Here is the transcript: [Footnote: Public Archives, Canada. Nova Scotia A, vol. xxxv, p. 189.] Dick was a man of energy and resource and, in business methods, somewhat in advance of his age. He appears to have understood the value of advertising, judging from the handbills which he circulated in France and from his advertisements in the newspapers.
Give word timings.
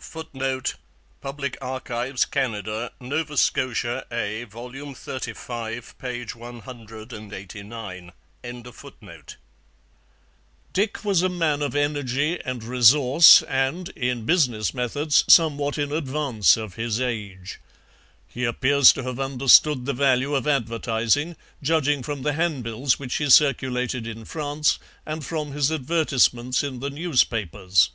[Footnote: 0.00 0.74
Public 1.22 1.56
Archives, 1.62 2.26
Canada. 2.26 2.92
Nova 3.00 3.38
Scotia 3.38 4.04
A, 4.12 4.44
vol. 4.44 4.72
xxxv, 4.72 5.94
p. 5.98 6.38
189.] 6.38 8.12
Dick 10.74 11.02
was 11.06 11.22
a 11.22 11.28
man 11.30 11.62
of 11.62 11.74
energy 11.74 12.38
and 12.44 12.62
resource 12.62 13.40
and, 13.44 13.88
in 13.96 14.26
business 14.26 14.74
methods, 14.74 15.24
somewhat 15.26 15.78
in 15.78 15.90
advance 15.90 16.58
of 16.58 16.74
his 16.74 17.00
age. 17.00 17.58
He 18.28 18.44
appears 18.44 18.92
to 18.92 19.02
have 19.04 19.18
understood 19.18 19.86
the 19.86 19.94
value 19.94 20.34
of 20.34 20.46
advertising, 20.46 21.34
judging 21.62 22.02
from 22.02 22.20
the 22.20 22.34
handbills 22.34 22.98
which 22.98 23.14
he 23.14 23.30
circulated 23.30 24.06
in 24.06 24.26
France 24.26 24.78
and 25.06 25.24
from 25.24 25.52
his 25.52 25.72
advertisements 25.72 26.62
in 26.62 26.80
the 26.80 26.90
newspapers. 26.90 27.88